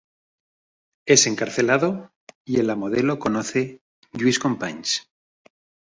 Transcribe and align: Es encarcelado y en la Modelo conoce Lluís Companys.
Es 1.05 1.27
encarcelado 1.27 2.11
y 2.43 2.59
en 2.59 2.65
la 2.65 2.75
Modelo 2.75 3.19
conoce 3.19 3.83
Lluís 4.13 4.39
Companys. 4.39 5.07